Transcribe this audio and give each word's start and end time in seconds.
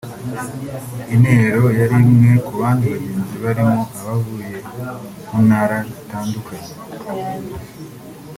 Intero 1.13 1.63
yari 1.79 1.95
imwe 2.05 2.31
ku 2.45 2.51
bandi 2.59 2.85
bagenzi 2.95 3.35
barimo 3.43 3.79
abavuye 3.99 4.49
mu 5.29 5.39
ntara 5.47 5.77
zitandukanye 5.95 6.65